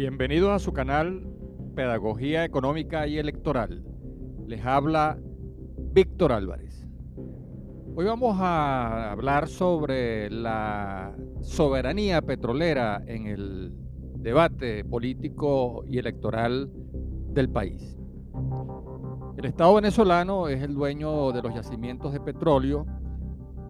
Bienvenidos 0.00 0.50
a 0.50 0.58
su 0.58 0.72
canal 0.72 1.26
Pedagogía 1.76 2.46
Económica 2.46 3.06
y 3.06 3.18
Electoral. 3.18 3.84
Les 4.46 4.64
habla 4.64 5.18
Víctor 5.92 6.32
Álvarez. 6.32 6.88
Hoy 7.94 8.06
vamos 8.06 8.38
a 8.40 9.12
hablar 9.12 9.46
sobre 9.46 10.30
la 10.30 11.14
soberanía 11.42 12.22
petrolera 12.22 13.02
en 13.06 13.26
el 13.26 13.74
debate 14.16 14.86
político 14.86 15.84
y 15.86 15.98
electoral 15.98 16.70
del 17.34 17.50
país. 17.50 17.98
El 19.36 19.44
Estado 19.44 19.74
venezolano 19.74 20.48
es 20.48 20.62
el 20.62 20.72
dueño 20.72 21.30
de 21.32 21.42
los 21.42 21.54
yacimientos 21.54 22.14
de 22.14 22.20
petróleo 22.20 22.86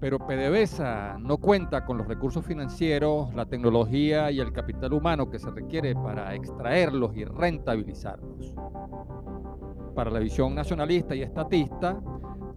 pero 0.00 0.18
PDVSA 0.18 1.18
no 1.18 1.38
cuenta 1.38 1.84
con 1.84 1.98
los 1.98 2.06
recursos 2.06 2.44
financieros, 2.44 3.34
la 3.34 3.46
tecnología 3.46 4.30
y 4.30 4.40
el 4.40 4.52
capital 4.52 4.92
humano 4.92 5.30
que 5.30 5.38
se 5.38 5.50
requiere 5.50 5.94
para 5.94 6.34
extraerlos 6.34 7.16
y 7.16 7.24
rentabilizarlos. 7.24 8.54
Para 9.94 10.10
la 10.10 10.20
visión 10.20 10.54
nacionalista 10.54 11.14
y 11.14 11.22
estatista, 11.22 12.00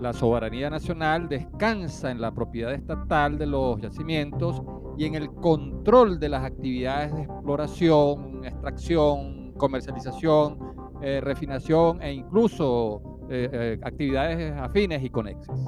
la 0.00 0.12
soberanía 0.12 0.70
nacional 0.70 1.28
descansa 1.28 2.10
en 2.10 2.20
la 2.20 2.32
propiedad 2.32 2.72
estatal 2.72 3.38
de 3.38 3.46
los 3.46 3.80
yacimientos 3.80 4.62
y 4.98 5.04
en 5.04 5.14
el 5.14 5.30
control 5.30 6.18
de 6.18 6.28
las 6.28 6.44
actividades 6.44 7.14
de 7.14 7.22
exploración, 7.22 8.44
extracción, 8.44 9.52
comercialización, 9.52 10.58
eh, 11.02 11.20
refinación 11.20 12.02
e 12.02 12.12
incluso 12.12 13.02
eh, 13.28 13.48
eh, 13.52 13.78
actividades 13.82 14.52
afines 14.58 15.02
y 15.02 15.10
conexas. 15.10 15.58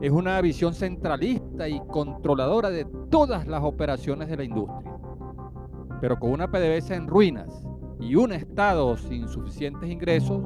Es 0.00 0.10
una 0.10 0.40
visión 0.40 0.72
centralista 0.72 1.68
y 1.68 1.78
controladora 1.88 2.70
de 2.70 2.86
todas 3.10 3.46
las 3.46 3.62
operaciones 3.62 4.30
de 4.30 4.36
la 4.38 4.44
industria. 4.44 4.96
Pero 6.00 6.18
con 6.18 6.30
una 6.32 6.50
PDVSA 6.50 6.94
en 6.94 7.06
ruinas 7.06 7.66
y 8.00 8.14
un 8.14 8.32
Estado 8.32 8.96
sin 8.96 9.28
suficientes 9.28 9.90
ingresos, 9.90 10.42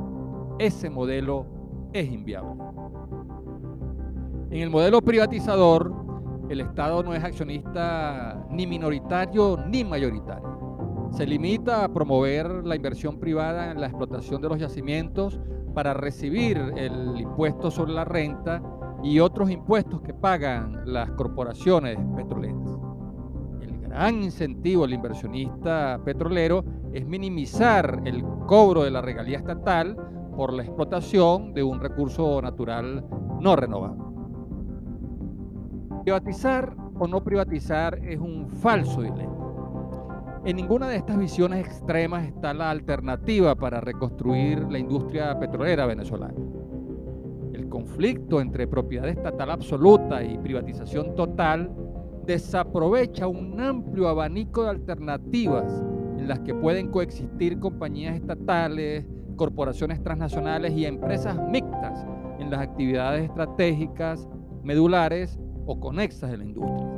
ese 0.58 0.90
modelo 0.90 1.46
es 1.92 2.10
inviable. 2.10 2.64
En 4.50 4.60
el 4.60 4.70
modelo 4.70 5.00
privatizador, 5.00 5.92
el 6.48 6.60
Estado 6.60 7.04
no 7.04 7.14
es 7.14 7.22
accionista 7.22 8.44
ni 8.50 8.66
minoritario 8.66 9.56
ni 9.68 9.84
mayoritario. 9.84 11.08
Se 11.12 11.26
limita 11.26 11.84
a 11.84 11.92
promover 11.92 12.66
la 12.66 12.74
inversión 12.74 13.20
privada 13.20 13.70
en 13.70 13.80
la 13.80 13.86
explotación 13.86 14.42
de 14.42 14.48
los 14.48 14.58
yacimientos 14.58 15.38
para 15.74 15.94
recibir 15.94 16.56
el 16.76 17.20
impuesto 17.20 17.70
sobre 17.70 17.92
la 17.92 18.04
renta 18.04 18.60
y 19.04 19.20
otros 19.20 19.50
impuestos 19.50 20.00
que 20.00 20.14
pagan 20.14 20.80
las 20.86 21.10
corporaciones 21.10 21.98
petroleras. 22.16 22.78
El 23.60 23.78
gran 23.80 24.22
incentivo 24.22 24.84
al 24.84 24.94
inversionista 24.94 26.00
petrolero 26.02 26.64
es 26.94 27.06
minimizar 27.06 28.00
el 28.06 28.24
cobro 28.46 28.82
de 28.82 28.90
la 28.90 29.02
regalía 29.02 29.36
estatal 29.36 29.94
por 30.34 30.54
la 30.54 30.62
explotación 30.62 31.52
de 31.52 31.62
un 31.62 31.80
recurso 31.80 32.40
natural 32.40 33.04
no 33.40 33.54
renovable. 33.54 34.02
Privatizar 36.02 36.74
o 36.98 37.06
no 37.06 37.22
privatizar 37.22 37.98
es 38.02 38.18
un 38.18 38.48
falso 38.48 39.02
dilema. 39.02 39.34
En 40.46 40.56
ninguna 40.56 40.88
de 40.88 40.96
estas 40.96 41.18
visiones 41.18 41.66
extremas 41.66 42.24
está 42.24 42.54
la 42.54 42.70
alternativa 42.70 43.54
para 43.54 43.80
reconstruir 43.80 44.60
la 44.70 44.78
industria 44.78 45.38
petrolera 45.38 45.86
venezolana 45.86 46.34
conflicto 47.68 48.40
entre 48.40 48.66
propiedad 48.66 49.08
estatal 49.08 49.50
absoluta 49.50 50.22
y 50.22 50.38
privatización 50.38 51.14
total 51.14 51.70
desaprovecha 52.26 53.26
un 53.26 53.60
amplio 53.60 54.08
abanico 54.08 54.64
de 54.64 54.70
alternativas 54.70 55.82
en 56.18 56.28
las 56.28 56.40
que 56.40 56.54
pueden 56.54 56.90
coexistir 56.90 57.58
compañías 57.58 58.16
estatales, 58.16 59.06
corporaciones 59.36 60.02
transnacionales 60.02 60.72
y 60.72 60.86
empresas 60.86 61.36
mixtas 61.48 62.06
en 62.38 62.50
las 62.50 62.60
actividades 62.60 63.24
estratégicas, 63.24 64.28
medulares 64.62 65.38
o 65.66 65.78
conexas 65.78 66.30
de 66.30 66.38
la 66.38 66.44
industria. 66.44 66.88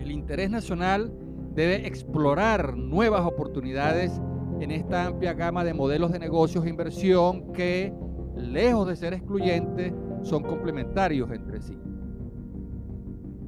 El 0.00 0.10
interés 0.10 0.50
nacional 0.50 1.12
debe 1.54 1.86
explorar 1.86 2.76
nuevas 2.76 3.24
oportunidades 3.24 4.20
en 4.60 4.70
esta 4.70 5.06
amplia 5.06 5.34
gama 5.34 5.64
de 5.64 5.74
modelos 5.74 6.12
de 6.12 6.18
negocios 6.18 6.64
e 6.64 6.68
inversión 6.68 7.52
que 7.52 7.92
lejos 8.36 8.88
de 8.88 8.96
ser 8.96 9.14
excluyentes, 9.14 9.92
son 10.22 10.42
complementarios 10.42 11.30
entre 11.30 11.60
sí. 11.60 11.78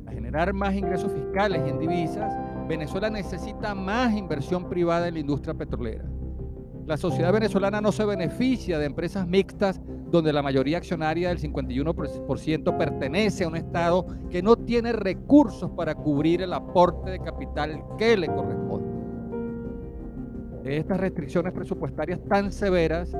Para 0.05 0.15
generar 0.15 0.53
más 0.53 0.75
ingresos 0.75 1.13
fiscales 1.13 1.63
y 1.67 1.71
en 1.71 1.79
divisas, 1.79 2.33
Venezuela 2.69 3.11
necesita 3.11 3.75
más 3.75 4.15
inversión 4.15 4.69
privada 4.69 5.09
en 5.09 5.15
la 5.15 5.21
industria 5.21 5.55
petrolera. 5.55 6.05
La 6.87 6.97
sociedad 6.97 7.33
venezolana 7.33 7.81
no 7.81 7.93
se 7.93 8.05
beneficia 8.05 8.79
de 8.79 8.87
empresas 8.87 9.27
mixtas 9.27 9.81
donde 10.11 10.33
la 10.33 10.43
mayoría 10.43 10.79
accionaria 10.79 11.29
del 11.29 11.39
51% 11.39 12.77
pertenece 12.77 13.45
a 13.45 13.49
un 13.49 13.57
Estado 13.57 14.07
que 14.29 14.43
no 14.43 14.57
tiene 14.57 14.93
recursos 14.93 15.71
para 15.71 15.95
cubrir 15.95 16.43
el 16.43 16.53
aporte 16.53 17.13
de 17.13 17.21
capital 17.21 17.83
que 17.97 18.17
le 18.17 18.27
corresponde. 18.27 18.89
Estas 20.65 21.01
restricciones 21.01 21.53
presupuestarias 21.53 22.21
tan 22.29 22.53
severas 22.53 23.17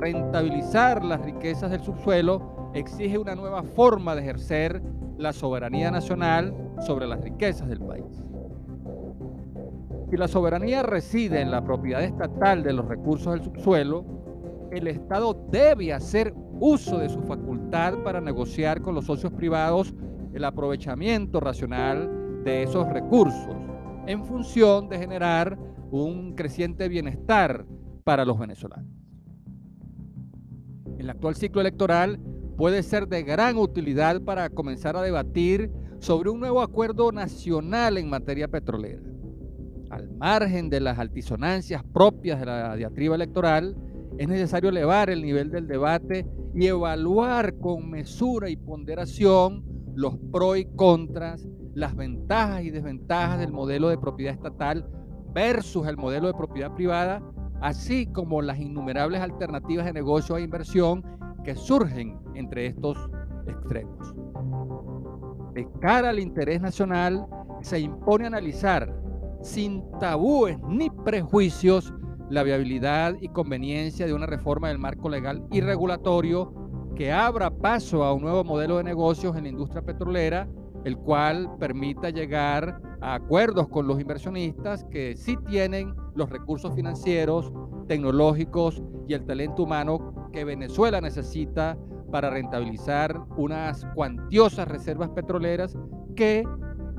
rentabilizar 0.00 1.04
las 1.04 1.20
riquezas 1.20 1.70
del 1.70 1.82
subsuelo 1.82 2.70
exige 2.74 3.18
una 3.18 3.34
nueva 3.34 3.62
forma 3.62 4.14
de 4.14 4.22
ejercer 4.22 4.82
la 5.18 5.32
soberanía 5.32 5.90
nacional 5.90 6.54
sobre 6.80 7.06
las 7.06 7.20
riquezas 7.20 7.68
del 7.68 7.80
país. 7.80 8.24
Si 10.08 10.16
la 10.16 10.26
soberanía 10.26 10.82
reside 10.82 11.40
en 11.40 11.50
la 11.50 11.62
propiedad 11.62 12.02
estatal 12.02 12.62
de 12.62 12.72
los 12.72 12.86
recursos 12.86 13.34
del 13.34 13.44
subsuelo, 13.44 14.04
el 14.72 14.86
Estado 14.86 15.34
debe 15.50 15.92
hacer 15.92 16.34
uso 16.58 16.98
de 16.98 17.08
su 17.08 17.20
facultad 17.22 17.98
para 18.02 18.20
negociar 18.20 18.80
con 18.80 18.94
los 18.94 19.04
socios 19.04 19.32
privados 19.32 19.94
el 20.32 20.44
aprovechamiento 20.44 21.40
racional 21.40 22.42
de 22.44 22.62
esos 22.62 22.88
recursos 22.88 23.54
en 24.06 24.24
función 24.24 24.88
de 24.88 24.98
generar 24.98 25.58
un 25.90 26.34
creciente 26.34 26.88
bienestar 26.88 27.66
para 28.04 28.24
los 28.24 28.38
venezolanos 28.38 29.00
el 31.00 31.08
actual 31.08 31.34
ciclo 31.34 31.62
electoral 31.62 32.20
puede 32.58 32.82
ser 32.82 33.08
de 33.08 33.22
gran 33.22 33.56
utilidad 33.56 34.20
para 34.20 34.50
comenzar 34.50 34.96
a 34.96 35.02
debatir 35.02 35.70
sobre 35.98 36.28
un 36.28 36.40
nuevo 36.40 36.60
acuerdo 36.60 37.10
nacional 37.10 37.96
en 37.96 38.10
materia 38.10 38.48
petrolera. 38.48 39.00
Al 39.88 40.10
margen 40.10 40.68
de 40.68 40.80
las 40.80 40.98
altisonancias 40.98 41.82
propias 41.82 42.38
de 42.38 42.46
la 42.46 42.76
diatriba 42.76 43.14
electoral, 43.14 43.76
es 44.18 44.28
necesario 44.28 44.68
elevar 44.68 45.08
el 45.08 45.22
nivel 45.22 45.50
del 45.50 45.66
debate 45.66 46.26
y 46.54 46.66
evaluar 46.66 47.56
con 47.58 47.90
mesura 47.90 48.50
y 48.50 48.56
ponderación 48.56 49.64
los 49.94 50.18
pros 50.30 50.58
y 50.58 50.66
contras, 50.76 51.48
las 51.74 51.96
ventajas 51.96 52.62
y 52.62 52.70
desventajas 52.70 53.38
del 53.38 53.52
modelo 53.52 53.88
de 53.88 53.96
propiedad 53.96 54.34
estatal 54.34 54.86
versus 55.32 55.86
el 55.86 55.96
modelo 55.96 56.26
de 56.26 56.34
propiedad 56.34 56.74
privada 56.74 57.22
así 57.60 58.06
como 58.06 58.42
las 58.42 58.58
innumerables 58.58 59.20
alternativas 59.20 59.86
de 59.86 59.92
negocio 59.92 60.36
e 60.36 60.42
inversión 60.42 61.04
que 61.44 61.54
surgen 61.54 62.18
entre 62.34 62.66
estos 62.66 62.96
extremos. 63.46 64.14
De 65.54 65.68
cara 65.80 66.10
al 66.10 66.18
interés 66.18 66.60
nacional, 66.60 67.26
se 67.62 67.80
impone 67.80 68.26
analizar 68.26 68.94
sin 69.42 69.82
tabúes 69.98 70.58
ni 70.68 70.90
prejuicios 70.90 71.92
la 72.30 72.42
viabilidad 72.42 73.16
y 73.20 73.28
conveniencia 73.28 74.06
de 74.06 74.14
una 74.14 74.26
reforma 74.26 74.68
del 74.68 74.78
marco 74.78 75.08
legal 75.08 75.44
y 75.50 75.60
regulatorio 75.60 76.54
que 76.94 77.12
abra 77.12 77.50
paso 77.50 78.04
a 78.04 78.12
un 78.12 78.22
nuevo 78.22 78.44
modelo 78.44 78.76
de 78.76 78.84
negocios 78.84 79.36
en 79.36 79.44
la 79.44 79.48
industria 79.48 79.82
petrolera, 79.82 80.48
el 80.84 80.96
cual 80.96 81.50
permita 81.58 82.10
llegar 82.10 82.80
a 83.00 83.14
acuerdos 83.14 83.68
con 83.68 83.86
los 83.86 84.00
inversionistas 84.00 84.84
que 84.84 85.16
sí 85.16 85.36
tienen 85.46 85.94
los 86.14 86.30
recursos 86.30 86.74
financieros, 86.74 87.52
tecnológicos 87.86 88.82
y 89.08 89.14
el 89.14 89.24
talento 89.24 89.64
humano 89.64 90.28
que 90.32 90.44
Venezuela 90.44 91.00
necesita 91.00 91.76
para 92.10 92.30
rentabilizar 92.30 93.20
unas 93.36 93.84
cuantiosas 93.94 94.68
reservas 94.68 95.10
petroleras 95.10 95.76
que, 96.16 96.44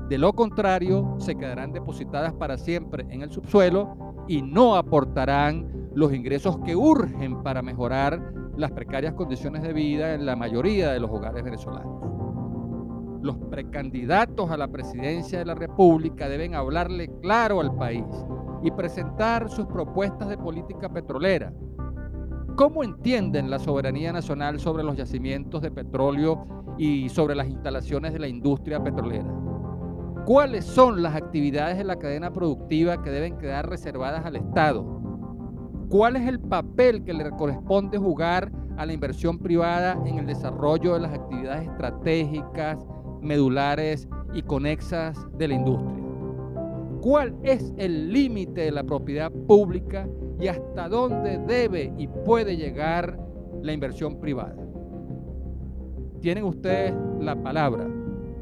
de 0.08 0.18
lo 0.18 0.32
contrario, 0.32 1.16
se 1.18 1.36
quedarán 1.36 1.72
depositadas 1.72 2.32
para 2.34 2.56
siempre 2.56 3.06
en 3.10 3.22
el 3.22 3.30
subsuelo 3.30 4.14
y 4.28 4.42
no 4.42 4.76
aportarán 4.76 5.90
los 5.94 6.12
ingresos 6.12 6.58
que 6.64 6.76
urgen 6.76 7.42
para 7.42 7.62
mejorar 7.62 8.32
las 8.56 8.70
precarias 8.72 9.14
condiciones 9.14 9.62
de 9.62 9.72
vida 9.72 10.14
en 10.14 10.26
la 10.26 10.36
mayoría 10.36 10.92
de 10.92 11.00
los 11.00 11.10
hogares 11.10 11.42
venezolanos. 11.42 12.21
Los 13.22 13.36
precandidatos 13.36 14.50
a 14.50 14.56
la 14.56 14.68
presidencia 14.68 15.38
de 15.38 15.44
la 15.44 15.54
República 15.54 16.28
deben 16.28 16.54
hablarle 16.54 17.08
claro 17.20 17.60
al 17.60 17.74
país 17.74 18.04
y 18.62 18.70
presentar 18.70 19.48
sus 19.48 19.66
propuestas 19.66 20.28
de 20.28 20.36
política 20.36 20.88
petrolera. 20.88 21.52
¿Cómo 22.56 22.84
entienden 22.84 23.48
la 23.48 23.58
soberanía 23.58 24.12
nacional 24.12 24.60
sobre 24.60 24.82
los 24.82 24.96
yacimientos 24.96 25.62
de 25.62 25.70
petróleo 25.70 26.46
y 26.76 27.08
sobre 27.08 27.34
las 27.34 27.48
instalaciones 27.48 28.12
de 28.12 28.18
la 28.18 28.28
industria 28.28 28.82
petrolera? 28.82 29.32
cuáles 30.24 30.64
son 30.64 31.02
las 31.02 31.16
actividades 31.16 31.78
de 31.78 31.84
la 31.84 31.98
cadena 31.98 32.32
productiva 32.32 33.02
que 33.02 33.10
deben 33.10 33.38
quedar 33.38 33.68
reservadas 33.68 34.24
al 34.24 34.36
Estado, 34.36 34.84
cuál 35.88 36.16
es 36.16 36.28
el 36.28 36.38
papel 36.38 37.04
que 37.04 37.12
le 37.12 37.28
corresponde 37.30 37.98
jugar 37.98 38.52
a 38.76 38.86
la 38.86 38.92
inversión 38.92 39.38
privada 39.38 39.98
en 40.06 40.18
el 40.18 40.26
desarrollo 40.26 40.94
de 40.94 41.00
las 41.00 41.12
actividades 41.12 41.68
estratégicas, 41.68 42.78
medulares 43.22 44.08
y 44.34 44.42
conexas 44.42 45.16
de 45.38 45.48
la 45.48 45.54
industria. 45.54 46.02
¿Cuál 47.00 47.34
es 47.42 47.72
el 47.78 48.12
límite 48.12 48.62
de 48.62 48.70
la 48.70 48.84
propiedad 48.84 49.30
pública 49.30 50.08
y 50.38 50.48
hasta 50.48 50.88
dónde 50.88 51.38
debe 51.38 51.92
y 51.98 52.06
puede 52.06 52.56
llegar 52.56 53.18
la 53.62 53.72
inversión 53.72 54.20
privada? 54.20 54.56
Tienen 56.20 56.44
ustedes 56.44 56.94
la 57.20 57.34
palabra, 57.34 57.88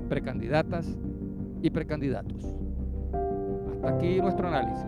precandidatas 0.09 0.99
y 1.63 1.71
precandidatos. 1.71 2.45
Hasta 3.73 3.97
aquí 3.97 4.21
nuestro 4.21 4.49
análisis. 4.49 4.85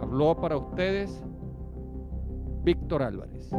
Habló 0.00 0.36
para 0.40 0.56
ustedes 0.56 1.24
Víctor 2.62 3.02
Álvarez. 3.02 3.50